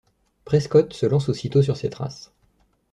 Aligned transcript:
Prescott 0.45 0.93
se 0.93 1.05
lance 1.05 1.29
aussitôt 1.29 1.61
sur 1.61 1.77
ses 1.77 1.91
traces. 1.91 2.33